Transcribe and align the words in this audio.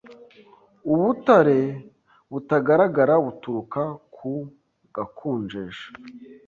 Ubutare 0.93 1.59
butagaragara 2.31 3.13
buturuka 3.25 3.81
ku 4.15 4.31
gukonjesha 4.95 5.87